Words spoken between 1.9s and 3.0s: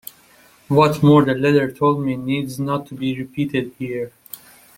me needs not to